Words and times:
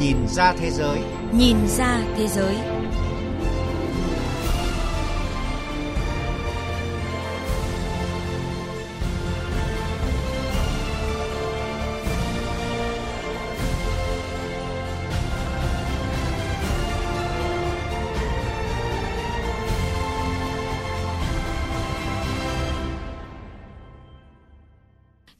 Nhìn 0.00 0.16
ra 0.28 0.54
thế 0.60 0.70
giới. 0.70 0.98
Nhìn 1.32 1.56
ra 1.68 2.00
thế 2.16 2.28
giới. 2.28 2.77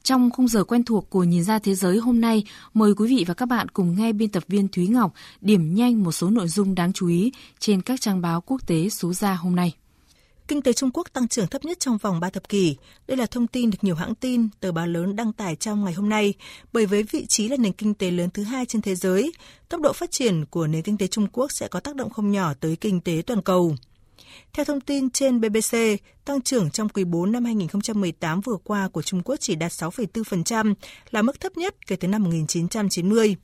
Trong 0.09 0.31
khung 0.31 0.47
giờ 0.47 0.63
quen 0.63 0.83
thuộc 0.83 1.09
của 1.09 1.23
Nhìn 1.23 1.43
ra 1.43 1.59
thế 1.59 1.75
giới 1.75 1.97
hôm 1.97 2.21
nay, 2.21 2.43
mời 2.73 2.93
quý 2.97 3.09
vị 3.09 3.25
và 3.27 3.33
các 3.33 3.45
bạn 3.45 3.69
cùng 3.69 3.95
nghe 3.97 4.13
biên 4.13 4.29
tập 4.29 4.43
viên 4.47 4.67
Thúy 4.67 4.87
Ngọc 4.87 5.13
điểm 5.41 5.73
nhanh 5.75 6.03
một 6.03 6.11
số 6.11 6.29
nội 6.29 6.47
dung 6.47 6.75
đáng 6.75 6.93
chú 6.93 7.07
ý 7.07 7.31
trên 7.59 7.81
các 7.81 8.01
trang 8.01 8.21
báo 8.21 8.41
quốc 8.41 8.67
tế 8.67 8.89
số 8.89 9.13
ra 9.13 9.33
hôm 9.33 9.55
nay. 9.55 9.73
Kinh 10.47 10.61
tế 10.61 10.73
Trung 10.73 10.91
Quốc 10.93 11.07
tăng 11.13 11.27
trưởng 11.27 11.47
thấp 11.47 11.65
nhất 11.65 11.79
trong 11.79 11.97
vòng 11.97 12.19
3 12.19 12.29
thập 12.29 12.49
kỷ. 12.49 12.75
Đây 13.07 13.17
là 13.17 13.25
thông 13.25 13.47
tin 13.47 13.69
được 13.69 13.77
nhiều 13.81 13.95
hãng 13.95 14.15
tin, 14.15 14.47
tờ 14.59 14.71
báo 14.71 14.87
lớn 14.87 15.15
đăng 15.15 15.33
tải 15.33 15.55
trong 15.55 15.85
ngày 15.85 15.93
hôm 15.93 16.09
nay, 16.09 16.33
bởi 16.73 16.85
với 16.85 17.03
vị 17.03 17.25
trí 17.25 17.47
là 17.47 17.57
nền 17.57 17.73
kinh 17.73 17.93
tế 17.93 18.11
lớn 18.11 18.29
thứ 18.33 18.43
hai 18.43 18.65
trên 18.65 18.81
thế 18.81 18.95
giới, 18.95 19.31
tốc 19.69 19.81
độ 19.81 19.93
phát 19.93 20.11
triển 20.11 20.45
của 20.45 20.67
nền 20.67 20.81
kinh 20.81 20.97
tế 20.97 21.07
Trung 21.07 21.27
Quốc 21.31 21.51
sẽ 21.51 21.67
có 21.67 21.79
tác 21.79 21.95
động 21.95 22.09
không 22.09 22.31
nhỏ 22.31 22.53
tới 22.59 22.75
kinh 22.75 23.01
tế 23.01 23.21
toàn 23.25 23.41
cầu. 23.41 23.75
Theo 24.53 24.65
thông 24.65 24.81
tin 24.81 25.09
trên 25.09 25.41
BBC, 25.41 25.77
tăng 26.25 26.41
trưởng 26.41 26.71
trong 26.71 26.89
quý 26.89 27.03
4 27.03 27.31
năm 27.31 27.45
2018 27.45 28.41
vừa 28.41 28.57
qua 28.63 28.87
của 28.87 29.01
Trung 29.01 29.21
Quốc 29.25 29.35
chỉ 29.39 29.55
đạt 29.55 29.71
6,4%, 29.71 30.73
là 31.11 31.21
mức 31.21 31.39
thấp 31.39 31.57
nhất 31.57 31.87
kể 31.87 31.95
từ 31.95 32.07
năm 32.07 32.23
1990. 32.23 33.35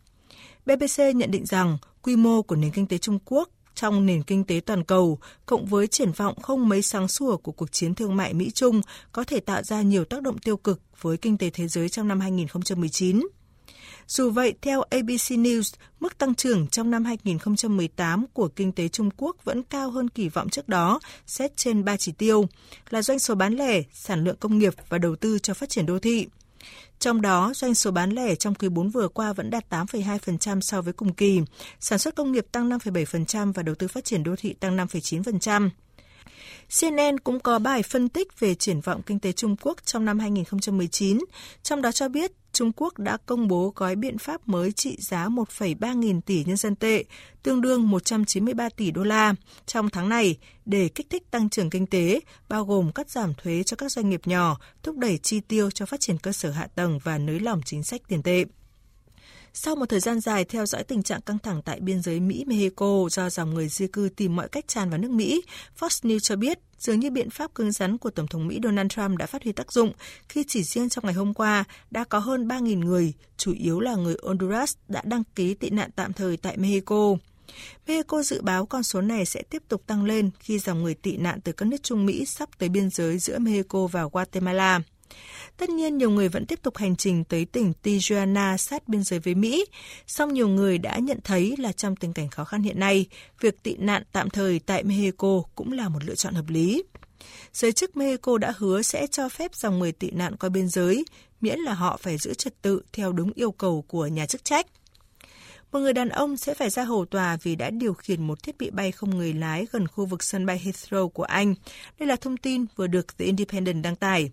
BBC 0.65 1.15
nhận 1.15 1.31
định 1.31 1.45
rằng 1.45 1.77
quy 2.01 2.15
mô 2.15 2.41
của 2.41 2.55
nền 2.55 2.71
kinh 2.71 2.87
tế 2.87 2.97
Trung 2.97 3.19
Quốc 3.25 3.49
trong 3.75 4.05
nền 4.05 4.23
kinh 4.23 4.43
tế 4.43 4.61
toàn 4.65 4.83
cầu, 4.83 5.19
cộng 5.45 5.65
với 5.65 5.87
triển 5.87 6.11
vọng 6.11 6.41
không 6.41 6.69
mấy 6.69 6.81
sáng 6.81 7.07
sủa 7.07 7.37
của 7.37 7.51
cuộc 7.51 7.71
chiến 7.71 7.95
thương 7.95 8.15
mại 8.15 8.33
Mỹ-Trung 8.33 8.81
có 9.11 9.23
thể 9.23 9.39
tạo 9.39 9.63
ra 9.63 9.81
nhiều 9.81 10.05
tác 10.05 10.21
động 10.21 10.37
tiêu 10.37 10.57
cực 10.57 10.81
với 11.01 11.17
kinh 11.17 11.37
tế 11.37 11.49
thế 11.49 11.67
giới 11.67 11.89
trong 11.89 12.07
năm 12.07 12.19
2019. 12.19 13.21
Dù 14.07 14.29
vậy, 14.29 14.53
theo 14.61 14.81
ABC 14.81 15.31
News, 15.31 15.73
mức 15.99 16.17
tăng 16.17 16.35
trưởng 16.35 16.67
trong 16.67 16.91
năm 16.91 17.05
2018 17.05 18.25
của 18.33 18.47
kinh 18.47 18.71
tế 18.71 18.87
Trung 18.87 19.09
Quốc 19.17 19.35
vẫn 19.43 19.63
cao 19.63 19.91
hơn 19.91 20.09
kỳ 20.09 20.29
vọng 20.29 20.49
trước 20.49 20.69
đó, 20.69 20.99
xét 21.27 21.57
trên 21.57 21.85
3 21.85 21.97
chỉ 21.97 22.11
tiêu, 22.11 22.45
là 22.89 23.01
doanh 23.01 23.19
số 23.19 23.35
bán 23.35 23.53
lẻ, 23.53 23.81
sản 23.93 24.23
lượng 24.23 24.37
công 24.39 24.57
nghiệp 24.57 24.73
và 24.89 24.97
đầu 24.97 25.15
tư 25.15 25.39
cho 25.39 25.53
phát 25.53 25.69
triển 25.69 25.85
đô 25.85 25.99
thị. 25.99 26.27
Trong 26.99 27.21
đó, 27.21 27.53
doanh 27.55 27.75
số 27.75 27.91
bán 27.91 28.11
lẻ 28.11 28.35
trong 28.35 28.55
quý 28.55 28.69
4 28.69 28.89
vừa 28.89 29.07
qua 29.07 29.33
vẫn 29.33 29.49
đạt 29.49 29.69
8,2% 29.69 30.59
so 30.59 30.81
với 30.81 30.93
cùng 30.93 31.13
kỳ, 31.13 31.41
sản 31.79 31.99
xuất 31.99 32.15
công 32.15 32.31
nghiệp 32.31 32.45
tăng 32.51 32.69
5,7% 32.69 33.53
và 33.53 33.63
đầu 33.63 33.75
tư 33.75 33.87
phát 33.87 34.05
triển 34.05 34.23
đô 34.23 34.35
thị 34.35 34.53
tăng 34.53 34.77
5,9%. 34.77 35.69
CNN 36.81 37.19
cũng 37.19 37.39
có 37.39 37.59
bài 37.59 37.83
phân 37.83 38.09
tích 38.09 38.39
về 38.39 38.55
triển 38.55 38.81
vọng 38.81 39.01
kinh 39.05 39.19
tế 39.19 39.31
Trung 39.31 39.55
Quốc 39.61 39.77
trong 39.85 40.05
năm 40.05 40.19
2019, 40.19 41.19
trong 41.63 41.81
đó 41.81 41.91
cho 41.91 42.09
biết 42.09 42.31
Trung 42.55 42.71
Quốc 42.75 42.99
đã 42.99 43.17
công 43.25 43.47
bố 43.47 43.73
gói 43.75 43.95
biện 43.95 44.17
pháp 44.17 44.47
mới 44.47 44.71
trị 44.71 44.97
giá 44.99 45.27
1,3 45.27 45.95
nghìn 45.95 46.21
tỷ 46.21 46.43
nhân 46.43 46.57
dân 46.57 46.75
tệ, 46.75 47.03
tương 47.43 47.61
đương 47.61 47.89
193 47.89 48.69
tỷ 48.69 48.91
đô 48.91 49.03
la 49.03 49.35
trong 49.65 49.89
tháng 49.89 50.09
này 50.09 50.37
để 50.65 50.89
kích 50.95 51.09
thích 51.09 51.31
tăng 51.31 51.49
trưởng 51.49 51.69
kinh 51.69 51.85
tế, 51.85 52.19
bao 52.49 52.65
gồm 52.65 52.91
cắt 52.91 53.09
giảm 53.09 53.33
thuế 53.33 53.63
cho 53.63 53.75
các 53.77 53.91
doanh 53.91 54.09
nghiệp 54.09 54.21
nhỏ, 54.25 54.57
thúc 54.83 54.97
đẩy 54.97 55.17
chi 55.17 55.39
tiêu 55.39 55.71
cho 55.71 55.85
phát 55.85 55.99
triển 55.99 56.17
cơ 56.17 56.31
sở 56.31 56.51
hạ 56.51 56.67
tầng 56.75 56.99
và 57.03 57.17
nới 57.17 57.39
lỏng 57.39 57.61
chính 57.65 57.83
sách 57.83 58.01
tiền 58.07 58.23
tệ. 58.23 58.45
Sau 59.57 59.75
một 59.75 59.85
thời 59.89 59.99
gian 59.99 60.19
dài 60.19 60.45
theo 60.45 60.65
dõi 60.65 60.83
tình 60.83 61.03
trạng 61.03 61.21
căng 61.21 61.39
thẳng 61.39 61.61
tại 61.65 61.79
biên 61.79 62.01
giới 62.01 62.19
Mỹ-Mexico 62.19 63.07
do 63.11 63.29
dòng 63.29 63.53
người 63.53 63.67
di 63.67 63.87
cư 63.87 64.09
tìm 64.15 64.35
mọi 64.35 64.49
cách 64.49 64.67
tràn 64.67 64.89
vào 64.89 64.97
nước 64.97 65.11
Mỹ, 65.11 65.41
Fox 65.79 66.09
News 66.09 66.19
cho 66.19 66.35
biết 66.35 66.59
dường 66.79 66.99
như 66.99 67.11
biện 67.11 67.29
pháp 67.29 67.55
cứng 67.55 67.71
rắn 67.71 67.97
của 67.97 68.09
Tổng 68.09 68.27
thống 68.27 68.47
Mỹ 68.47 68.59
Donald 68.63 68.89
Trump 68.89 69.17
đã 69.17 69.25
phát 69.25 69.43
huy 69.43 69.51
tác 69.51 69.71
dụng 69.71 69.91
khi 70.29 70.43
chỉ 70.47 70.63
riêng 70.63 70.89
trong 70.89 71.05
ngày 71.05 71.13
hôm 71.13 71.33
qua 71.33 71.63
đã 71.91 72.03
có 72.03 72.19
hơn 72.19 72.47
3.000 72.47 72.79
người, 72.79 73.13
chủ 73.37 73.53
yếu 73.53 73.79
là 73.79 73.95
người 73.95 74.15
Honduras, 74.23 74.75
đã 74.87 75.01
đăng 75.05 75.23
ký 75.35 75.53
tị 75.53 75.69
nạn 75.69 75.89
tạm 75.95 76.13
thời 76.13 76.37
tại 76.37 76.57
Mexico. 76.57 77.15
Mexico 77.87 78.23
dự 78.23 78.41
báo 78.41 78.65
con 78.65 78.83
số 78.83 79.01
này 79.01 79.25
sẽ 79.25 79.41
tiếp 79.49 79.63
tục 79.67 79.83
tăng 79.87 80.03
lên 80.03 80.29
khi 80.39 80.59
dòng 80.59 80.83
người 80.83 80.93
tị 80.93 81.17
nạn 81.17 81.41
từ 81.41 81.51
các 81.51 81.65
nước 81.65 81.83
Trung 81.83 82.05
Mỹ 82.05 82.25
sắp 82.25 82.49
tới 82.57 82.69
biên 82.69 82.89
giới 82.89 83.17
giữa 83.17 83.39
Mexico 83.39 83.87
và 83.87 84.03
Guatemala. 84.11 84.81
Tất 85.57 85.69
nhiên, 85.69 85.97
nhiều 85.97 86.09
người 86.09 86.29
vẫn 86.29 86.45
tiếp 86.45 86.59
tục 86.61 86.77
hành 86.77 86.95
trình 86.95 87.23
tới 87.23 87.45
tỉnh 87.45 87.73
Tijuana 87.83 88.57
sát 88.57 88.87
biên 88.87 89.03
giới 89.03 89.19
với 89.19 89.35
Mỹ, 89.35 89.65
song 90.07 90.33
nhiều 90.33 90.47
người 90.47 90.77
đã 90.77 90.97
nhận 90.97 91.19
thấy 91.23 91.55
là 91.57 91.71
trong 91.71 91.95
tình 91.95 92.13
cảnh 92.13 92.29
khó 92.29 92.43
khăn 92.43 92.63
hiện 92.63 92.79
nay, 92.79 93.05
việc 93.41 93.63
tị 93.63 93.75
nạn 93.75 94.03
tạm 94.11 94.29
thời 94.29 94.59
tại 94.59 94.83
Mexico 94.83 95.41
cũng 95.55 95.71
là 95.71 95.89
một 95.89 96.03
lựa 96.03 96.15
chọn 96.15 96.33
hợp 96.33 96.49
lý. 96.49 96.83
Giới 97.53 97.71
chức 97.71 97.97
Mexico 97.97 98.37
đã 98.37 98.53
hứa 98.57 98.81
sẽ 98.81 99.07
cho 99.07 99.29
phép 99.29 99.55
dòng 99.55 99.79
người 99.79 99.91
tị 99.91 100.11
nạn 100.11 100.35
qua 100.35 100.49
biên 100.49 100.69
giới, 100.69 101.05
miễn 101.41 101.59
là 101.59 101.73
họ 101.73 101.97
phải 102.01 102.17
giữ 102.17 102.33
trật 102.33 102.61
tự 102.61 102.81
theo 102.93 103.11
đúng 103.11 103.31
yêu 103.35 103.51
cầu 103.51 103.85
của 103.87 104.07
nhà 104.07 104.25
chức 104.25 104.43
trách. 104.43 104.67
Một 105.71 105.79
người 105.79 105.93
đàn 105.93 106.09
ông 106.09 106.37
sẽ 106.37 106.53
phải 106.53 106.69
ra 106.69 106.83
hầu 106.83 107.05
tòa 107.05 107.37
vì 107.43 107.55
đã 107.55 107.69
điều 107.69 107.93
khiển 107.93 108.27
một 108.27 108.43
thiết 108.43 108.57
bị 108.57 108.69
bay 108.69 108.91
không 108.91 109.17
người 109.17 109.33
lái 109.33 109.67
gần 109.71 109.87
khu 109.87 110.05
vực 110.05 110.23
sân 110.23 110.45
bay 110.45 110.61
Heathrow 110.65 111.09
của 111.09 111.23
Anh. 111.23 111.55
Đây 111.99 112.07
là 112.07 112.15
thông 112.15 112.37
tin 112.37 112.65
vừa 112.75 112.87
được 112.87 113.17
The 113.17 113.25
Independent 113.25 113.83
đăng 113.83 113.95
tải. 113.95 114.31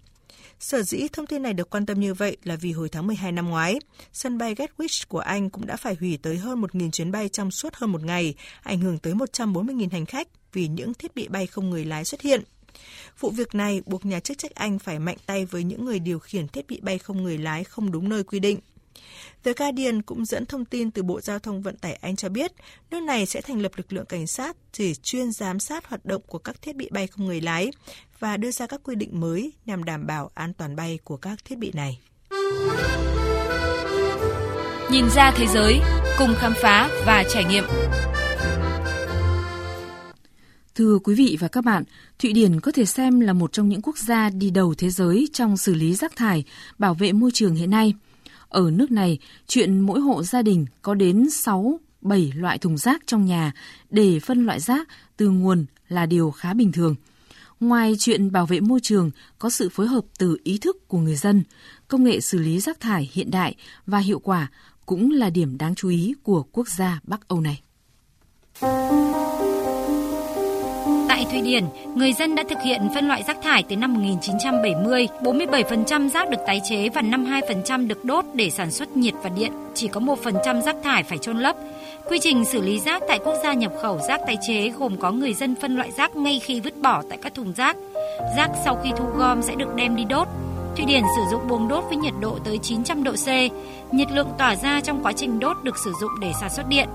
Sở 0.60 0.82
dĩ 0.82 1.08
thông 1.12 1.26
tin 1.26 1.42
này 1.42 1.54
được 1.54 1.70
quan 1.70 1.86
tâm 1.86 2.00
như 2.00 2.14
vậy 2.14 2.36
là 2.44 2.56
vì 2.56 2.72
hồi 2.72 2.88
tháng 2.88 3.06
12 3.06 3.32
năm 3.32 3.48
ngoái, 3.48 3.78
sân 4.12 4.38
bay 4.38 4.54
Gatwick 4.54 5.04
của 5.08 5.18
Anh 5.18 5.50
cũng 5.50 5.66
đã 5.66 5.76
phải 5.76 5.96
hủy 6.00 6.18
tới 6.22 6.36
hơn 6.36 6.60
1.000 6.60 6.90
chuyến 6.90 7.12
bay 7.12 7.28
trong 7.28 7.50
suốt 7.50 7.74
hơn 7.74 7.92
một 7.92 8.04
ngày, 8.04 8.34
ảnh 8.62 8.80
hưởng 8.80 8.98
tới 8.98 9.12
140.000 9.12 9.88
hành 9.92 10.06
khách 10.06 10.28
vì 10.52 10.68
những 10.68 10.94
thiết 10.94 11.14
bị 11.14 11.28
bay 11.28 11.46
không 11.46 11.70
người 11.70 11.84
lái 11.84 12.04
xuất 12.04 12.20
hiện. 12.20 12.42
Vụ 13.20 13.30
việc 13.30 13.54
này 13.54 13.82
buộc 13.86 14.06
nhà 14.06 14.20
chức 14.20 14.38
trách 14.38 14.54
Anh 14.54 14.78
phải 14.78 14.98
mạnh 14.98 15.16
tay 15.26 15.44
với 15.44 15.64
những 15.64 15.84
người 15.84 15.98
điều 15.98 16.18
khiển 16.18 16.48
thiết 16.48 16.66
bị 16.66 16.80
bay 16.82 16.98
không 16.98 17.22
người 17.22 17.38
lái 17.38 17.64
không 17.64 17.92
đúng 17.92 18.08
nơi 18.08 18.22
quy 18.24 18.38
định. 18.38 18.58
The 19.44 19.52
Guardian 19.52 20.02
cũng 20.02 20.24
dẫn 20.24 20.46
thông 20.46 20.64
tin 20.64 20.90
từ 20.90 21.02
Bộ 21.02 21.20
Giao 21.20 21.38
thông 21.38 21.62
Vận 21.62 21.76
tải 21.76 21.94
Anh 21.94 22.16
cho 22.16 22.28
biết, 22.28 22.52
nước 22.90 23.00
này 23.00 23.26
sẽ 23.26 23.40
thành 23.40 23.60
lập 23.60 23.72
lực 23.76 23.92
lượng 23.92 24.06
cảnh 24.06 24.26
sát 24.26 24.56
chỉ 24.72 24.94
chuyên 24.94 25.32
giám 25.32 25.60
sát 25.60 25.86
hoạt 25.86 26.04
động 26.04 26.22
của 26.26 26.38
các 26.38 26.62
thiết 26.62 26.76
bị 26.76 26.88
bay 26.92 27.06
không 27.06 27.26
người 27.26 27.40
lái 27.40 27.70
và 28.18 28.36
đưa 28.36 28.50
ra 28.50 28.66
các 28.66 28.80
quy 28.84 28.94
định 28.94 29.20
mới 29.20 29.52
nhằm 29.66 29.84
đảm 29.84 30.06
bảo 30.06 30.30
an 30.34 30.52
toàn 30.54 30.76
bay 30.76 30.98
của 31.04 31.16
các 31.16 31.44
thiết 31.44 31.58
bị 31.58 31.70
này. 31.74 32.00
Nhìn 34.90 35.10
ra 35.10 35.32
thế 35.36 35.46
giới, 35.46 35.80
cùng 36.18 36.34
khám 36.38 36.52
phá 36.62 36.90
và 37.06 37.24
trải 37.28 37.44
nghiệm. 37.44 37.64
Thưa 40.74 40.98
quý 41.04 41.14
vị 41.14 41.36
và 41.40 41.48
các 41.48 41.64
bạn, 41.64 41.84
Thụy 42.18 42.32
Điển 42.32 42.60
có 42.60 42.72
thể 42.72 42.84
xem 42.84 43.20
là 43.20 43.32
một 43.32 43.52
trong 43.52 43.68
những 43.68 43.82
quốc 43.82 43.98
gia 43.98 44.30
đi 44.30 44.50
đầu 44.50 44.74
thế 44.78 44.90
giới 44.90 45.28
trong 45.32 45.56
xử 45.56 45.74
lý 45.74 45.94
rác 45.94 46.16
thải, 46.16 46.44
bảo 46.78 46.94
vệ 46.94 47.12
môi 47.12 47.30
trường 47.34 47.54
hiện 47.54 47.70
nay– 47.70 47.94
ở 48.52 48.70
nước 48.70 48.90
này, 48.90 49.18
chuyện 49.48 49.80
mỗi 49.80 50.00
hộ 50.00 50.22
gia 50.22 50.42
đình 50.42 50.66
có 50.82 50.94
đến 50.94 51.30
6, 51.30 51.80
7 52.00 52.32
loại 52.36 52.58
thùng 52.58 52.78
rác 52.78 53.02
trong 53.06 53.24
nhà 53.24 53.52
để 53.90 54.20
phân 54.20 54.46
loại 54.46 54.60
rác 54.60 54.88
từ 55.16 55.30
nguồn 55.30 55.64
là 55.88 56.06
điều 56.06 56.30
khá 56.30 56.54
bình 56.54 56.72
thường. 56.72 56.94
Ngoài 57.60 57.94
chuyện 57.98 58.32
bảo 58.32 58.46
vệ 58.46 58.60
môi 58.60 58.80
trường, 58.80 59.10
có 59.38 59.50
sự 59.50 59.68
phối 59.68 59.86
hợp 59.86 60.04
từ 60.18 60.38
ý 60.44 60.58
thức 60.58 60.88
của 60.88 60.98
người 60.98 61.16
dân, 61.16 61.42
công 61.88 62.04
nghệ 62.04 62.20
xử 62.20 62.38
lý 62.38 62.60
rác 62.60 62.80
thải 62.80 63.10
hiện 63.12 63.30
đại 63.30 63.54
và 63.86 63.98
hiệu 63.98 64.18
quả 64.18 64.50
cũng 64.86 65.10
là 65.10 65.30
điểm 65.30 65.58
đáng 65.58 65.74
chú 65.74 65.88
ý 65.88 66.14
của 66.22 66.42
quốc 66.52 66.68
gia 66.68 67.00
Bắc 67.04 67.28
Âu 67.28 67.40
này. 67.40 67.62
Thụy 71.32 71.40
Điển, 71.40 71.64
người 71.94 72.12
dân 72.12 72.34
đã 72.34 72.44
thực 72.48 72.58
hiện 72.64 72.88
phân 72.94 73.08
loại 73.08 73.22
rác 73.22 73.36
thải 73.42 73.62
từ 73.62 73.76
năm 73.76 73.94
1970. 73.94 75.08
47% 75.20 76.08
rác 76.08 76.30
được 76.30 76.38
tái 76.46 76.60
chế 76.64 76.88
và 76.88 77.02
52% 77.02 77.86
được 77.86 78.04
đốt 78.04 78.24
để 78.34 78.50
sản 78.50 78.70
xuất 78.70 78.96
nhiệt 78.96 79.14
và 79.22 79.30
điện. 79.30 79.52
Chỉ 79.74 79.88
có 79.88 80.00
1% 80.00 80.62
rác 80.62 80.76
thải 80.82 81.02
phải 81.02 81.18
chôn 81.18 81.38
lấp. 81.38 81.56
Quy 82.08 82.18
trình 82.18 82.44
xử 82.44 82.60
lý 82.62 82.80
rác 82.80 83.02
tại 83.08 83.18
quốc 83.24 83.34
gia 83.44 83.52
nhập 83.52 83.72
khẩu 83.82 83.98
rác 84.08 84.20
tái 84.26 84.36
chế 84.48 84.68
gồm 84.68 84.96
có 84.96 85.10
người 85.10 85.34
dân 85.34 85.54
phân 85.54 85.76
loại 85.76 85.90
rác 85.90 86.16
ngay 86.16 86.40
khi 86.44 86.60
vứt 86.60 86.76
bỏ 86.82 87.02
tại 87.08 87.18
các 87.22 87.34
thùng 87.34 87.52
rác. 87.56 87.76
Rác 88.36 88.50
sau 88.64 88.80
khi 88.84 88.90
thu 88.96 89.04
gom 89.16 89.42
sẽ 89.42 89.54
được 89.54 89.74
đem 89.74 89.96
đi 89.96 90.04
đốt. 90.04 90.28
Thụy 90.76 90.84
Điển 90.86 91.02
sử 91.16 91.22
dụng 91.30 91.48
buồng 91.48 91.68
đốt 91.68 91.84
với 91.84 91.96
nhiệt 91.96 92.14
độ 92.20 92.38
tới 92.44 92.58
900 92.62 93.04
độ 93.04 93.12
C. 93.12 93.28
Nhiệt 93.94 94.12
lượng 94.12 94.28
tỏa 94.38 94.56
ra 94.56 94.80
trong 94.80 95.02
quá 95.02 95.12
trình 95.12 95.40
đốt 95.40 95.56
được 95.62 95.78
sử 95.84 95.92
dụng 96.00 96.10
để 96.20 96.32
sản 96.40 96.50
xuất 96.50 96.68
điện. 96.68 96.88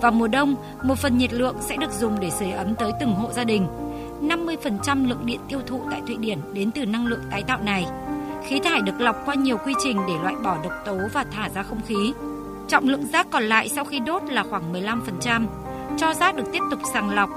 Vào 0.00 0.12
mùa 0.12 0.28
đông, 0.28 0.54
một 0.82 0.98
phần 0.98 1.18
nhiệt 1.18 1.32
lượng 1.32 1.56
sẽ 1.60 1.76
được 1.76 1.92
dùng 1.92 2.20
để 2.20 2.30
sưởi 2.30 2.50
ấm 2.50 2.74
tới 2.74 2.92
từng 3.00 3.14
hộ 3.14 3.32
gia 3.32 3.44
đình. 3.44 3.66
50% 4.22 5.08
lượng 5.08 5.26
điện 5.26 5.40
tiêu 5.48 5.60
thụ 5.66 5.80
tại 5.90 6.00
Thụy 6.06 6.16
Điển 6.16 6.38
đến 6.52 6.70
từ 6.70 6.86
năng 6.86 7.06
lượng 7.06 7.22
tái 7.30 7.42
tạo 7.42 7.58
này. 7.62 7.86
Khí 8.44 8.60
thải 8.64 8.80
được 8.80 9.00
lọc 9.00 9.16
qua 9.26 9.34
nhiều 9.34 9.56
quy 9.66 9.74
trình 9.84 9.96
để 10.08 10.14
loại 10.22 10.34
bỏ 10.44 10.58
độc 10.64 10.72
tố 10.84 10.98
và 11.14 11.24
thả 11.32 11.48
ra 11.54 11.62
không 11.62 11.80
khí. 11.86 12.12
Trọng 12.68 12.88
lượng 12.88 13.06
rác 13.12 13.26
còn 13.30 13.42
lại 13.42 13.68
sau 13.68 13.84
khi 13.84 14.00
đốt 14.00 14.22
là 14.24 14.44
khoảng 14.50 14.72
15%. 14.72 15.46
Cho 15.98 16.14
rác 16.14 16.36
được 16.36 16.44
tiếp 16.52 16.62
tục 16.70 16.80
sàng 16.92 17.10
lọc. 17.10 17.30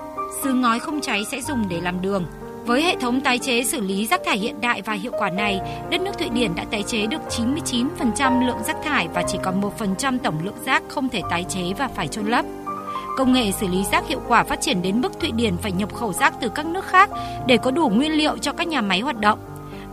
Sứ 0.43 0.53
ngói 0.53 0.79
không 0.79 1.01
cháy 1.01 1.23
sẽ 1.31 1.41
dùng 1.41 1.69
để 1.69 1.81
làm 1.81 2.01
đường. 2.01 2.25
Với 2.65 2.81
hệ 2.81 2.95
thống 2.95 3.21
tái 3.21 3.39
chế 3.39 3.63
xử 3.63 3.81
lý 3.81 4.07
rác 4.07 4.21
thải 4.25 4.37
hiện 4.37 4.61
đại 4.61 4.81
và 4.81 4.93
hiệu 4.93 5.11
quả 5.19 5.29
này, 5.29 5.59
đất 5.91 6.01
nước 6.01 6.11
Thụy 6.19 6.29
Điển 6.29 6.55
đã 6.55 6.65
tái 6.71 6.83
chế 6.83 7.05
được 7.05 7.21
99% 7.29 8.47
lượng 8.47 8.63
rác 8.67 8.75
thải 8.83 9.07
và 9.07 9.23
chỉ 9.27 9.37
còn 9.43 9.61
1% 9.61 10.17
tổng 10.23 10.39
lượng 10.43 10.57
rác 10.65 10.83
không 10.89 11.09
thể 11.09 11.21
tái 11.29 11.45
chế 11.49 11.61
và 11.77 11.87
phải 11.87 12.07
chôn 12.07 12.25
lấp. 12.25 12.45
Công 13.17 13.33
nghệ 13.33 13.51
xử 13.51 13.67
lý 13.67 13.83
rác 13.91 14.07
hiệu 14.07 14.21
quả 14.27 14.43
phát 14.43 14.61
triển 14.61 14.81
đến 14.81 15.01
mức 15.01 15.19
Thụy 15.19 15.31
Điển 15.31 15.57
phải 15.57 15.71
nhập 15.71 15.93
khẩu 15.93 16.13
rác 16.13 16.33
từ 16.41 16.49
các 16.49 16.65
nước 16.65 16.85
khác 16.85 17.09
để 17.47 17.57
có 17.57 17.71
đủ 17.71 17.89
nguyên 17.89 18.11
liệu 18.11 18.37
cho 18.37 18.51
các 18.51 18.67
nhà 18.67 18.81
máy 18.81 18.99
hoạt 18.99 19.19
động. 19.19 19.39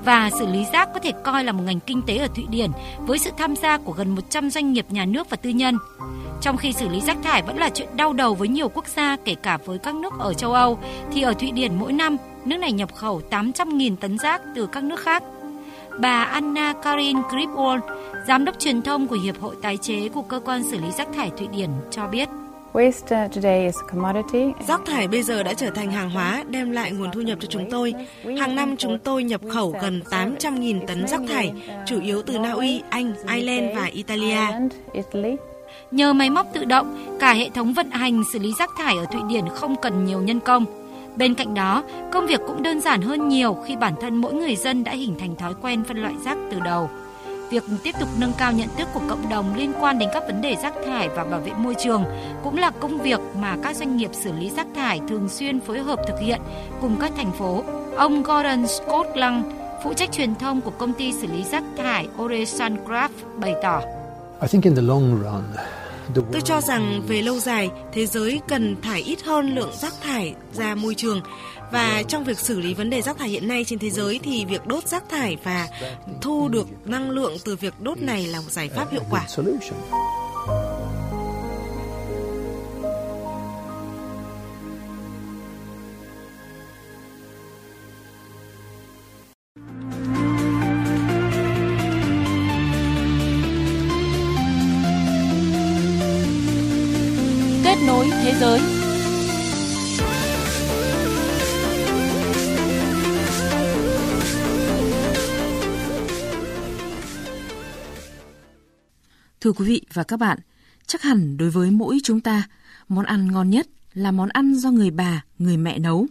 Và 0.04 0.30
xử 0.30 0.46
lý 0.46 0.64
rác 0.72 0.88
có 0.94 1.00
thể 1.00 1.12
coi 1.24 1.44
là 1.44 1.52
một 1.52 1.62
ngành 1.66 1.80
kinh 1.80 2.02
tế 2.02 2.16
ở 2.16 2.28
Thụy 2.34 2.46
Điển 2.50 2.70
với 2.98 3.18
sự 3.18 3.30
tham 3.38 3.56
gia 3.56 3.78
của 3.78 3.92
gần 3.92 4.10
100 4.14 4.50
doanh 4.50 4.72
nghiệp 4.72 4.86
nhà 4.90 5.04
nước 5.04 5.30
và 5.30 5.36
tư 5.36 5.50
nhân. 5.50 5.78
Trong 6.40 6.56
khi 6.56 6.72
xử 6.72 6.88
lý 6.88 7.00
rác 7.00 7.16
thải 7.22 7.42
vẫn 7.42 7.58
là 7.58 7.70
chuyện 7.74 7.88
đau 7.96 8.12
đầu 8.12 8.34
với 8.34 8.48
nhiều 8.48 8.68
quốc 8.68 8.86
gia 8.86 9.16
kể 9.24 9.34
cả 9.34 9.58
với 9.64 9.78
các 9.78 9.94
nước 9.94 10.12
ở 10.18 10.34
châu 10.34 10.52
Âu, 10.52 10.78
thì 11.12 11.22
ở 11.22 11.32
Thụy 11.32 11.50
Điển 11.50 11.74
mỗi 11.78 11.92
năm 11.92 12.16
nước 12.44 12.56
này 12.56 12.72
nhập 12.72 12.94
khẩu 12.94 13.20
800.000 13.30 13.96
tấn 13.96 14.18
rác 14.18 14.42
từ 14.54 14.66
các 14.66 14.84
nước 14.84 15.00
khác. 15.00 15.22
Bà 15.98 16.22
Anna 16.22 16.72
Karin 16.82 17.16
Gripwald, 17.16 17.80
giám 18.28 18.44
đốc 18.44 18.58
truyền 18.58 18.82
thông 18.82 19.06
của 19.06 19.18
Hiệp 19.24 19.40
hội 19.40 19.54
tái 19.62 19.76
chế 19.76 20.08
của 20.08 20.22
cơ 20.22 20.40
quan 20.44 20.62
xử 20.70 20.78
lý 20.78 20.90
rác 20.98 21.08
thải 21.14 21.30
Thụy 21.30 21.46
Điển 21.46 21.70
cho 21.90 22.06
biết. 22.06 22.28
Rác 24.68 24.80
thải 24.86 25.08
bây 25.08 25.22
giờ 25.22 25.42
đã 25.42 25.54
trở 25.54 25.70
thành 25.70 25.92
hàng 25.92 26.10
hóa, 26.10 26.44
đem 26.48 26.70
lại 26.70 26.92
nguồn 26.92 27.10
thu 27.12 27.20
nhập 27.20 27.38
cho 27.40 27.46
chúng 27.50 27.70
tôi. 27.70 27.94
Hàng 28.38 28.54
năm 28.54 28.76
chúng 28.76 28.98
tôi 28.98 29.24
nhập 29.24 29.40
khẩu 29.52 29.76
gần 29.82 30.02
800.000 30.10 30.86
tấn 30.86 31.06
rác 31.08 31.20
thải, 31.28 31.52
chủ 31.86 32.00
yếu 32.00 32.22
từ 32.22 32.38
Na 32.38 32.50
Uy, 32.52 32.82
Anh, 32.90 33.12
Ireland 33.34 33.76
và 33.76 33.84
Italia. 33.84 34.40
Nhờ 35.90 36.12
máy 36.12 36.30
móc 36.30 36.46
tự 36.54 36.64
động, 36.64 37.16
cả 37.20 37.32
hệ 37.32 37.48
thống 37.54 37.72
vận 37.72 37.90
hành 37.90 38.22
xử 38.32 38.38
lý 38.38 38.52
rác 38.58 38.70
thải 38.78 38.96
ở 38.96 39.04
Thụy 39.12 39.20
Điển 39.28 39.44
không 39.54 39.76
cần 39.82 40.04
nhiều 40.04 40.20
nhân 40.20 40.40
công. 40.40 40.79
Bên 41.16 41.34
cạnh 41.34 41.54
đó, 41.54 41.82
công 42.12 42.26
việc 42.26 42.40
cũng 42.46 42.62
đơn 42.62 42.80
giản 42.80 43.02
hơn 43.02 43.28
nhiều 43.28 43.54
khi 43.66 43.76
bản 43.76 43.94
thân 44.00 44.16
mỗi 44.16 44.32
người 44.32 44.56
dân 44.56 44.84
đã 44.84 44.92
hình 44.92 45.14
thành 45.18 45.36
thói 45.36 45.54
quen 45.62 45.84
phân 45.84 45.96
loại 45.96 46.14
rác 46.24 46.38
từ 46.50 46.60
đầu. 46.60 46.90
Việc 47.50 47.64
tiếp 47.82 47.94
tục 48.00 48.08
nâng 48.18 48.32
cao 48.38 48.52
nhận 48.52 48.68
thức 48.78 48.88
của 48.94 49.00
cộng 49.08 49.28
đồng 49.28 49.54
liên 49.56 49.72
quan 49.80 49.98
đến 49.98 50.08
các 50.14 50.22
vấn 50.26 50.40
đề 50.40 50.56
rác 50.62 50.74
thải 50.86 51.08
và 51.08 51.24
bảo 51.24 51.40
vệ 51.40 51.52
môi 51.52 51.74
trường 51.74 52.04
cũng 52.44 52.58
là 52.58 52.70
công 52.70 52.98
việc 52.98 53.20
mà 53.40 53.56
các 53.62 53.76
doanh 53.76 53.96
nghiệp 53.96 54.10
xử 54.12 54.32
lý 54.32 54.50
rác 54.50 54.66
thải 54.74 55.00
thường 55.08 55.28
xuyên 55.28 55.60
phối 55.60 55.78
hợp 55.78 56.00
thực 56.08 56.20
hiện 56.20 56.40
cùng 56.80 56.96
các 57.00 57.12
thành 57.16 57.32
phố. 57.32 57.64
Ông 57.96 58.22
Gordon 58.22 58.66
Scott 58.66 59.16
Lăng, 59.16 59.42
phụ 59.84 59.92
trách 59.94 60.12
truyền 60.12 60.34
thông 60.34 60.60
của 60.60 60.70
công 60.70 60.92
ty 60.92 61.12
xử 61.12 61.26
lý 61.26 61.42
rác 61.42 61.64
thải 61.76 62.08
Oresan 62.22 62.76
Craft 62.86 63.08
bày 63.36 63.54
tỏ. 63.62 63.82
Tôi 66.14 66.40
cho 66.44 66.60
rằng 66.60 67.02
về 67.06 67.22
lâu 67.22 67.38
dài, 67.38 67.70
thế 67.92 68.06
giới 68.06 68.40
cần 68.48 68.76
thải 68.82 69.02
ít 69.02 69.22
hơn 69.22 69.54
lượng 69.54 69.70
rác 69.80 69.94
thải 70.02 70.34
ra 70.52 70.74
môi 70.74 70.94
trường 70.94 71.20
và 71.72 72.02
trong 72.08 72.24
việc 72.24 72.38
xử 72.38 72.60
lý 72.60 72.74
vấn 72.74 72.90
đề 72.90 73.02
rác 73.02 73.18
thải 73.18 73.28
hiện 73.28 73.48
nay 73.48 73.64
trên 73.64 73.78
thế 73.78 73.90
giới 73.90 74.20
thì 74.22 74.44
việc 74.44 74.66
đốt 74.66 74.88
rác 74.88 75.08
thải 75.08 75.36
và 75.44 75.68
thu 76.20 76.48
được 76.48 76.66
năng 76.84 77.10
lượng 77.10 77.36
từ 77.44 77.56
việc 77.56 77.74
đốt 77.80 77.98
này 77.98 78.26
là 78.26 78.40
một 78.40 78.50
giải 78.50 78.68
pháp 78.68 78.90
hiệu 78.92 79.02
quả. 79.10 79.26
Thưa 109.40 109.52
quý 109.52 109.66
vị 109.66 109.82
và 109.92 110.02
các 110.02 110.16
bạn, 110.16 110.38
chắc 110.86 111.02
hẳn 111.02 111.36
đối 111.36 111.50
với 111.50 111.70
mỗi 111.70 111.98
chúng 112.02 112.20
ta, 112.20 112.48
món 112.88 113.04
ăn 113.04 113.32
ngon 113.32 113.50
nhất 113.50 113.68
là 113.94 114.10
món 114.10 114.28
ăn 114.28 114.54
do 114.54 114.70
người 114.70 114.90
bà, 114.90 115.24
người 115.38 115.56
mẹ 115.56 115.78
nấu. 115.78 116.06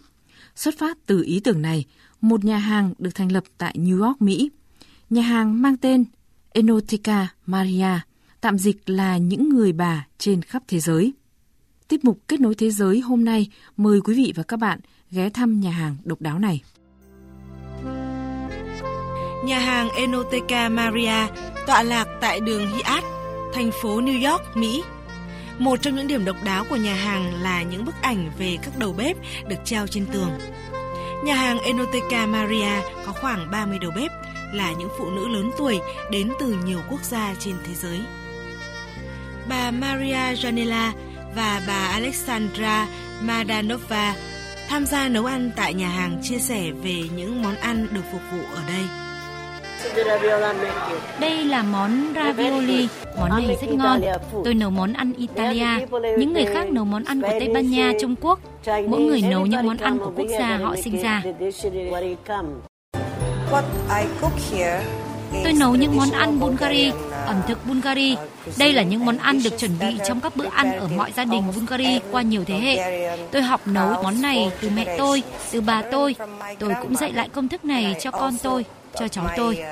Xuất 0.56 0.76
phát 0.80 0.98
từ 1.06 1.24
ý 1.24 1.40
tưởng 1.40 1.62
này, 1.62 1.86
một 2.22 2.44
nhà 2.44 2.58
hàng 2.58 2.94
được 3.00 3.16
thành 3.16 3.32
lập 3.32 3.44
tại 3.58 3.76
New 3.78 4.04
York, 4.06 4.22
Mỹ. 4.22 4.50
Nhà 5.10 5.22
hàng 5.22 5.62
mang 5.62 5.78
tên 5.78 6.06
Enoteca 6.50 7.28
Maria, 7.46 8.00
tạm 8.42 8.58
dịch 8.58 8.90
là 8.90 9.18
những 9.18 9.50
người 9.50 9.74
bà 9.74 10.08
trên 10.18 10.42
khắp 10.42 10.64
thế 10.68 10.80
giới. 10.80 11.14
Tiết 11.88 12.06
mục 12.06 12.20
Kết 12.28 12.40
nối 12.40 12.56
Thế 12.56 12.72
giới 12.72 13.00
hôm 13.00 13.26
nay 13.26 13.50
mời 13.78 14.02
quý 14.02 14.16
vị 14.16 14.34
và 14.36 14.44
các 14.44 14.58
bạn 14.58 14.80
ghé 15.12 15.30
thăm 15.30 15.60
nhà 15.60 15.72
hàng 15.72 15.98
độc 16.04 16.22
đáo 16.22 16.40
này. 16.40 16.62
Nhà 19.46 19.60
hàng 19.60 19.90
Enoteca 19.90 20.70
Maria 20.70 21.28
tọa 21.68 21.84
lạc 21.84 22.08
tại 22.22 22.40
đường 22.40 22.68
Hyatt, 22.68 23.06
thành 23.54 23.72
phố 23.82 24.02
New 24.02 24.32
York, 24.32 24.58
Mỹ. 24.58 24.84
Một 25.58 25.82
trong 25.82 25.96
những 25.96 26.08
điểm 26.08 26.26
độc 26.26 26.36
đáo 26.44 26.66
của 26.70 26.76
nhà 26.76 26.94
hàng 26.94 27.44
là 27.44 27.64
những 27.64 27.86
bức 27.86 27.96
ảnh 28.02 28.32
về 28.38 28.58
các 28.64 28.78
đầu 28.78 28.94
bếp 28.98 29.18
được 29.48 29.56
treo 29.66 29.88
trên 29.88 30.06
tường. 30.06 30.32
Nhà 31.24 31.36
hàng 31.36 31.60
Enoteca 31.60 32.26
Maria 32.26 32.82
có 33.06 33.12
khoảng 33.12 33.52
30 33.52 33.80
đầu 33.80 33.92
bếp 33.96 34.12
là 34.54 34.72
những 34.72 34.90
phụ 34.98 35.10
nữ 35.10 35.28
lớn 35.28 35.52
tuổi 35.58 35.80
đến 36.12 36.32
từ 36.40 36.58
nhiều 36.66 36.80
quốc 36.90 37.04
gia 37.04 37.36
trên 37.40 37.56
thế 37.66 37.74
giới. 37.74 38.00
Bà 39.50 39.72
Maria 39.72 40.34
Janela 40.34 40.92
và 41.36 41.62
bà 41.68 41.88
Alexandra 41.88 42.88
Madanova 43.22 44.16
tham 44.70 44.86
gia 44.86 45.08
nấu 45.08 45.26
ăn 45.26 45.52
tại 45.56 45.74
nhà 45.74 45.90
hàng 45.90 46.20
chia 46.24 46.40
sẻ 46.40 46.72
về 46.72 47.04
những 47.16 47.42
món 47.42 47.56
ăn 47.56 47.88
được 47.92 48.04
phục 48.12 48.22
vụ 48.32 48.44
ở 48.56 48.64
đây. 48.68 49.09
Đây 51.20 51.44
là 51.44 51.64
món 51.64 52.14
ravioli, 52.16 52.88
món 53.20 53.30
này 53.30 53.58
rất 53.62 53.68
ngon. 53.72 54.02
Tôi 54.44 54.54
nấu 54.54 54.70
món 54.70 54.94
ăn 54.94 55.14
Italia, 55.18 55.88
những 56.18 56.34
người 56.34 56.46
khác 56.46 56.70
nấu 56.70 56.86
món 56.86 57.04
ăn 57.04 57.22
của 57.22 57.32
Tây 57.40 57.50
Ban 57.54 57.72
Nha, 57.72 57.92
Trung 58.02 58.16
Quốc. 58.22 58.40
Mỗi 58.88 59.02
người 59.02 59.22
nấu 59.22 59.46
những 59.46 59.66
món 59.66 59.78
ăn 59.78 59.98
của 60.00 60.12
quốc 60.16 60.28
gia 60.40 60.58
họ 60.58 60.76
sinh 60.84 61.02
ra. 61.02 61.24
Tôi 65.44 65.54
nấu 65.60 65.76
những 65.76 65.98
món 65.98 66.12
ăn 66.12 66.40
Bulgari, 66.40 66.92
ẩm 67.26 67.42
thực 67.48 67.66
Bulgari. 67.68 68.16
Đây 68.58 68.74
là 68.74 68.84
những 68.84 69.06
món 69.06 69.18
ăn 69.18 69.44
được 69.44 69.60
chuẩn 69.60 69.80
bị 69.80 70.00
trong 70.08 70.22
các 70.22 70.36
bữa 70.36 70.50
ăn 70.54 70.80
ở 70.80 70.88
mọi 70.88 71.12
gia 71.16 71.26
đình 71.26 71.44
Bulgari 71.56 72.00
qua 72.12 72.22
nhiều 72.22 72.44
thế 72.48 72.60
hệ. 72.60 73.08
Tôi 73.32 73.42
học 73.42 73.62
nấu 73.68 74.04
món 74.04 74.22
này 74.22 74.52
từ 74.62 74.70
mẹ 74.70 74.96
tôi, 74.98 75.24
từ 75.52 75.62
bà 75.62 75.82
tôi. 75.92 76.16
Tôi 76.60 76.74
cũng 76.82 76.96
dạy 76.96 77.14
lại 77.14 77.30
công 77.30 77.50
thức 77.50 77.66
này 77.66 77.96
cho 78.02 78.12
con 78.12 78.38
tôi, 78.44 78.66
cho 79.00 79.08
cháu 79.08 79.28
tôi. 79.38 79.64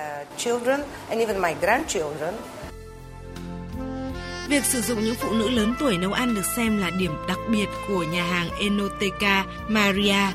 Việc 4.47 4.65
sử 4.65 4.81
dụng 4.81 5.03
những 5.03 5.15
phụ 5.15 5.31
nữ 5.31 5.49
lớn 5.49 5.75
tuổi 5.79 5.97
nấu 5.97 6.13
ăn 6.13 6.35
được 6.35 6.45
xem 6.55 6.81
là 6.81 6.89
điểm 6.89 7.11
đặc 7.27 7.37
biệt 7.51 7.65
của 7.87 8.03
nhà 8.03 8.23
hàng 8.23 8.49
Enoteca 8.59 9.45
Maria, 9.67 10.33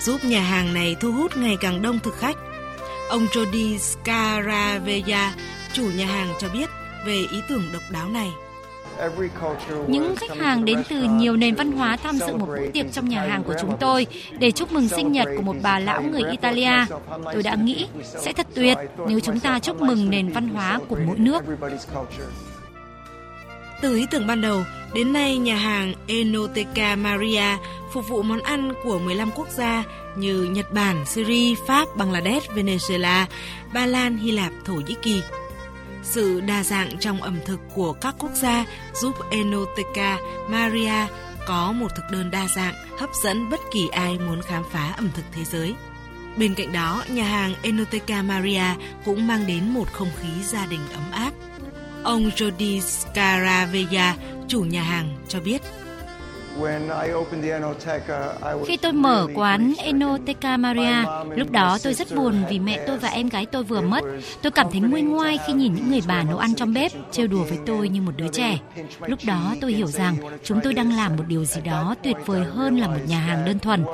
giúp 0.00 0.24
nhà 0.24 0.40
hàng 0.40 0.74
này 0.74 0.96
thu 1.00 1.12
hút 1.12 1.36
ngày 1.36 1.56
càng 1.60 1.82
đông 1.82 1.98
thực 1.98 2.18
khách. 2.18 2.36
Ông 3.08 3.26
Jody 3.26 3.78
Scaravella, 3.78 5.34
chủ 5.74 5.90
nhà 5.96 6.06
hàng 6.06 6.34
cho 6.40 6.48
biết 6.48 6.70
về 7.06 7.14
ý 7.14 7.40
tưởng 7.48 7.62
độc 7.72 7.82
đáo 7.90 8.08
này. 8.08 8.30
Những 9.88 10.16
khách 10.16 10.36
hàng 10.38 10.64
đến 10.64 10.82
từ 10.88 11.02
nhiều 11.02 11.36
nền 11.36 11.54
văn 11.54 11.72
hóa 11.72 11.96
tham 11.96 12.18
dự 12.18 12.36
một 12.36 12.46
bữa 12.46 12.70
tiệc 12.70 12.86
trong 12.92 13.08
nhà 13.08 13.20
hàng 13.20 13.44
của 13.44 13.54
chúng 13.60 13.76
tôi 13.80 14.06
để 14.38 14.50
chúc 14.50 14.72
mừng 14.72 14.88
sinh 14.88 15.12
nhật 15.12 15.28
của 15.36 15.42
một 15.42 15.56
bà 15.62 15.78
lão 15.78 16.02
người 16.02 16.22
Italia. 16.30 16.86
Tôi 17.32 17.42
đã 17.42 17.54
nghĩ 17.54 17.86
sẽ 18.22 18.32
thật 18.32 18.46
tuyệt 18.54 18.78
nếu 19.08 19.20
chúng 19.20 19.40
ta 19.40 19.58
chúc 19.58 19.82
mừng 19.82 20.10
nền 20.10 20.32
văn 20.32 20.48
hóa 20.48 20.78
của 20.88 20.98
mỗi 21.06 21.18
nước. 21.18 21.44
Từ 23.82 23.96
ý 23.96 24.06
tưởng 24.10 24.26
ban 24.26 24.40
đầu, 24.40 24.64
đến 24.94 25.12
nay 25.12 25.38
nhà 25.38 25.56
hàng 25.56 25.94
Enoteca 26.06 26.96
Maria 26.96 27.56
phục 27.92 28.08
vụ 28.08 28.22
món 28.22 28.40
ăn 28.40 28.72
của 28.84 28.98
15 28.98 29.30
quốc 29.30 29.48
gia 29.48 29.84
như 30.16 30.42
Nhật 30.42 30.72
Bản, 30.72 31.06
Syria, 31.06 31.54
Pháp, 31.66 31.96
Bangladesh, 31.96 32.50
Venezuela, 32.50 33.26
Ba 33.74 33.86
Lan, 33.86 34.16
Hy 34.16 34.30
Lạp, 34.30 34.52
Thổ 34.64 34.74
Nhĩ 34.74 34.94
Kỳ. 35.02 35.22
Sự 36.04 36.40
đa 36.40 36.62
dạng 36.62 36.98
trong 37.00 37.22
ẩm 37.22 37.38
thực 37.44 37.60
của 37.74 37.92
các 37.92 38.14
quốc 38.18 38.32
gia 38.34 38.64
giúp 38.94 39.14
Enoteca 39.30 40.18
Maria 40.48 41.06
có 41.46 41.72
một 41.72 41.88
thực 41.96 42.04
đơn 42.12 42.30
đa 42.30 42.46
dạng, 42.56 42.74
hấp 42.98 43.10
dẫn 43.24 43.50
bất 43.50 43.60
kỳ 43.72 43.88
ai 43.88 44.18
muốn 44.18 44.42
khám 44.42 44.62
phá 44.72 44.92
ẩm 44.96 45.10
thực 45.14 45.24
thế 45.32 45.44
giới. 45.44 45.74
Bên 46.36 46.54
cạnh 46.54 46.72
đó, 46.72 47.04
nhà 47.08 47.24
hàng 47.24 47.54
Enoteca 47.62 48.22
Maria 48.22 48.64
cũng 49.04 49.26
mang 49.26 49.46
đến 49.46 49.68
một 49.68 49.92
không 49.92 50.10
khí 50.20 50.28
gia 50.44 50.66
đình 50.66 50.80
ấm 50.92 51.10
áp. 51.12 51.32
Ông 52.02 52.30
Jordi 52.30 52.80
Scaravella, 52.80 54.16
chủ 54.48 54.60
nhà 54.60 54.82
hàng, 54.82 55.16
cho 55.28 55.40
biết. 55.40 55.62
Khi 58.66 58.76
tôi 58.76 58.92
mở 58.92 59.26
quán 59.34 59.74
Enoteca 59.78 60.56
Maria, 60.56 61.04
lúc 61.36 61.50
đó 61.50 61.78
tôi 61.82 61.94
rất 61.94 62.14
buồn 62.16 62.44
vì 62.50 62.58
mẹ 62.58 62.84
tôi 62.86 62.98
và 62.98 63.08
em 63.08 63.28
gái 63.28 63.46
tôi 63.46 63.64
vừa 63.64 63.80
mất. 63.80 64.04
Tôi 64.42 64.52
cảm 64.52 64.66
thấy 64.70 64.80
nguôi 64.80 65.02
ngoai 65.02 65.38
khi 65.46 65.52
nhìn 65.52 65.74
những 65.74 65.90
người 65.90 66.00
bà 66.06 66.22
nấu 66.22 66.38
ăn 66.38 66.54
trong 66.54 66.74
bếp, 66.74 66.92
trêu 67.10 67.26
đùa 67.26 67.44
với 67.44 67.58
tôi 67.66 67.88
như 67.88 68.00
một 68.00 68.12
đứa 68.16 68.28
trẻ. 68.28 68.58
Lúc 69.06 69.18
đó 69.26 69.54
tôi 69.60 69.72
hiểu 69.72 69.86
rằng 69.86 70.16
chúng 70.44 70.60
tôi 70.62 70.74
đang 70.74 70.96
làm 70.96 71.16
một 71.16 71.24
điều 71.28 71.44
gì 71.44 71.60
đó 71.64 71.94
tuyệt 72.02 72.16
vời 72.26 72.44
hơn 72.44 72.76
là 72.76 72.86
một 72.86 73.00
nhà 73.06 73.18
hàng 73.18 73.44
đơn 73.44 73.58
thuần. 73.58 73.84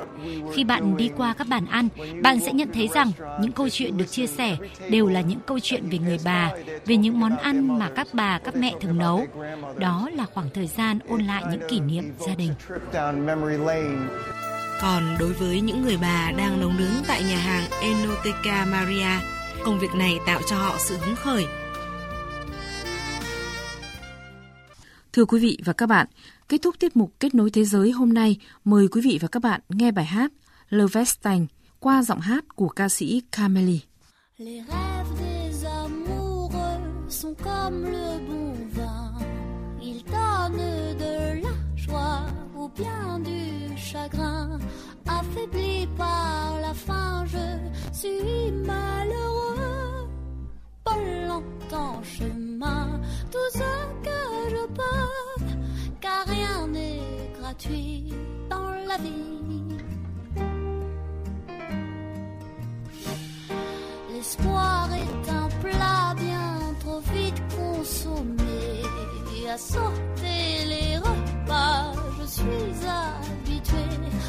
Khi 0.55 0.65
bạn 0.65 0.97
đi 0.97 1.11
qua 1.17 1.35
các 1.39 1.49
bàn 1.49 1.67
ăn, 1.71 1.89
bạn 2.23 2.41
sẽ 2.41 2.53
nhận 2.53 2.73
thấy 2.73 2.89
rằng 2.95 3.11
những 3.41 3.53
câu 3.53 3.69
chuyện 3.69 3.97
được 3.97 4.11
chia 4.11 4.27
sẻ 4.27 4.57
đều 4.89 5.07
là 5.07 5.21
những 5.21 5.41
câu 5.47 5.59
chuyện 5.63 5.89
về 5.89 5.99
người 5.99 6.19
bà, 6.25 6.51
về 6.87 6.97
những 6.97 7.21
món 7.21 7.37
ăn 7.37 7.79
mà 7.79 7.91
các 7.97 8.07
bà, 8.13 8.39
các 8.39 8.57
mẹ 8.57 8.73
thường 8.81 8.99
nấu. 8.99 9.27
Đó 9.77 10.09
là 10.15 10.25
khoảng 10.35 10.51
thời 10.55 10.67
gian 10.67 10.99
ôn 11.09 11.23
lại 11.23 11.43
những 11.51 11.69
kỷ 11.69 11.81
niệm 11.81 12.13
gia 12.27 12.35
đình. 12.35 12.50
Còn 14.81 15.17
đối 15.21 15.33
với 15.33 15.61
những 15.61 15.83
người 15.83 15.97
bà 15.97 16.33
đang 16.37 16.61
nấu 16.61 16.73
nướng 16.73 17.03
tại 17.09 17.23
nhà 17.23 17.39
hàng 17.39 17.71
Enoteca 17.83 18.65
Maria, 18.65 19.27
công 19.65 19.79
việc 19.79 19.95
này 19.95 20.19
tạo 20.27 20.41
cho 20.51 20.57
họ 20.57 20.77
sự 20.79 20.97
hứng 20.97 21.17
khởi. 21.17 21.47
Thưa 25.13 25.25
quý 25.25 25.41
vị 25.41 25.59
và 25.65 25.73
các 25.73 25.87
bạn, 25.87 26.07
kết 26.49 26.63
thúc 26.63 26.75
tiết 26.79 26.97
mục 26.97 27.13
Kết 27.21 27.35
nối 27.35 27.51
thế 27.51 27.65
giới 27.65 27.91
hôm 27.91 28.13
nay, 28.13 28.37
mời 28.65 28.89
quý 28.89 29.01
vị 29.01 29.19
và 29.23 29.29
các 29.29 29.43
bạn 29.43 29.61
nghe 29.69 29.91
bài 29.91 30.05
hát 30.05 30.33
Le 30.69 30.85
Vestang 30.93 31.47
qua 31.81 32.03
giọng 32.03 32.21
hát 32.21 32.45
của 32.57 32.69
ca 32.69 32.89
sĩ 32.89 33.23
Cameli. 33.33 33.81
Les 34.39 34.63
rêves 34.69 35.21
des 35.21 35.65
amoureux 35.65 36.81
sont 37.09 37.35
comme 37.45 37.91
le 37.93 38.19
bon 38.29 38.55
vin, 38.75 39.13
ils 39.83 40.03
donnent 40.13 40.90
du 43.19 43.77
chagrin. 43.77 44.59
Affaibli 45.07 45.87
par 45.97 46.59
la 46.63 46.73
faim, 46.73 47.25
je 47.27 47.47
suis 47.93 48.53
malheureux. 48.53 50.09
Pas 50.85 50.97
longtemps 51.29 52.03
chemin, 52.03 53.01
tout 53.31 53.51
ce 53.53 53.71
que 54.07 54.21
je 54.51 54.65
peux, 54.79 55.45
car 56.01 56.25
rien 56.27 56.67
n'est 56.69 57.33
gratuit 57.39 58.13
dans 58.49 58.71
la 58.89 58.97
vie. 58.99 59.79
L'espoir 64.13 64.89
est 64.93 65.31
un 65.31 65.49
plat 65.61 66.15
bien 66.17 66.75
trop 66.81 67.01
vite 67.13 67.43
consommé, 67.57 68.83
à 69.49 69.59
sortir 69.59 71.03
trees 72.37 72.85
are 72.85 73.21
between. 73.45 74.20